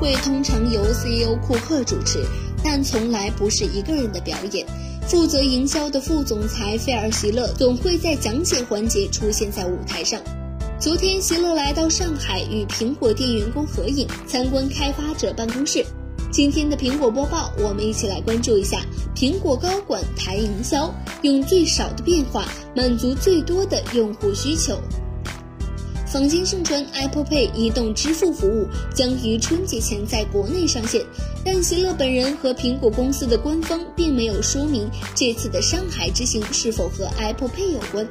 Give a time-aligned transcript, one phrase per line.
[0.00, 2.24] 会通常由 CEO 库克主持，
[2.64, 4.66] 但从来不是一个人的表演。
[5.06, 10.18] 负责营销的副总裁费尔·席勒总会在讲解环节出现在舞台上。
[10.78, 15.84] 昨天，席勒来到上海与苹果店员工合影，参观开发者办公室。
[16.32, 18.80] 今天的苹果播报，我们一起来关注一下
[19.14, 24.80] 苹果高管谈营销，用最少的变化满足最多的用户需求。
[26.12, 31.04] 坊间盛传 Apple Pay 移动支付服务将于春节前在国内上线，
[31.44, 38.04] 但席勒本人和苹果公司的官方并没有说明这次的上海之行是否和 Apple Pay 有关。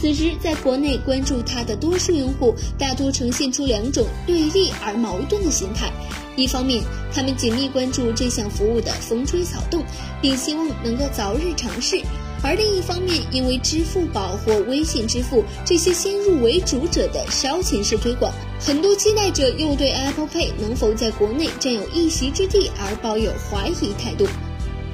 [0.00, 5.90] 此时，在国内关注它的多数用户大多呈现出两种对立而矛盾的心态：
[6.36, 6.80] 一方面，
[7.12, 9.84] 他们紧密关注这项服务的风吹草动，
[10.20, 12.00] 并希望能够早日尝试。
[12.42, 24.26] 而另一方面，因为支付宝或微信支付这些先入为主者的烧钱式推广，很多期待者又对 Apple Pay 能否在国内占有一席之地而抱有怀疑态度。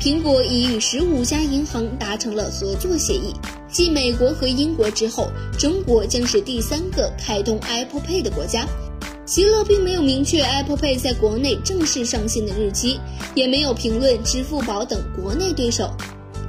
[0.00, 3.34] 苹果已与十五家银行达成了合作协议，
[3.70, 8.66] 继美国和英国之后，中国将是第三个开通 Apple Pay 的国家。
[9.24, 12.98] 席勒并没有明确 Apple Pay 在国内正式上线的日期，
[13.34, 15.90] 也没有评论支付宝等国内对手。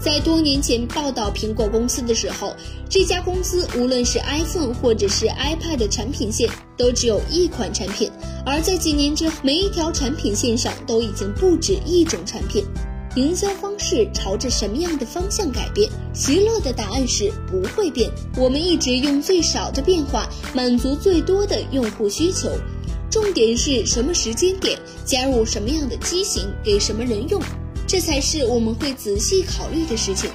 [0.03, 2.53] 在多年前报道苹果公司的时候，
[2.89, 8.11] 这家公司无论是 iPhone 或者是 iPad 的产品线都只有一款产品，
[8.45, 12.65] 而在几年之后，每一条产品线上都已经不止一种产品。
[13.15, 15.89] 营销方式朝着什么样的方向改变？
[16.13, 18.11] 席勒的答案是不会变。
[18.35, 22.49] 我们一直用最少的变化满足最多的用户需求，
[23.09, 27.41] 重点是什么时间点加入什么样的机型给什么人用。
[27.93, 30.27] 这才是我们会仔细考虑的事情。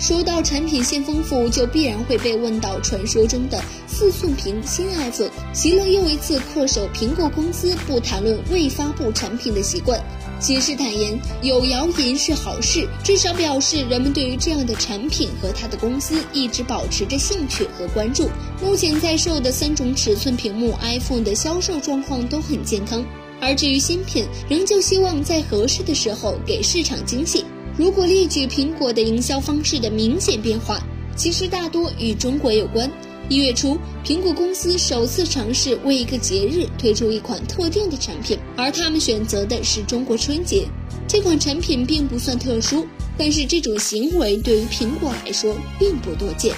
[0.00, 5.28] 说到产品线丰富，就必然会被问到传说中的四寸屏新 iPhone。
[5.52, 10.02] 席勒又一次恪守苹果公司不谈论未发布产品的习惯，
[10.40, 18.30] 解释坦言，有谣言是好事，至少表示人们对于这样的产品和他的公司一直保持着兴趣和关注。
[18.62, 23.04] 目前在售的三种尺寸屏幕 iPhone 的销售状况都很健康。
[23.42, 27.44] 而至于新品，仍旧希望在合适的时候给市场惊喜。
[27.76, 30.80] 如果列举苹果的营销方式的明显变化，
[31.16, 32.88] 其实大多与中国有关。
[33.28, 40.68] 一月初，苹果公司首次尝试为一个节日推出一款特定的产品，而他们选择的是中国春节。
[41.08, 42.86] 这款产品并不算特殊，
[43.18, 46.54] 但是这种行为对于苹果来说并不多见。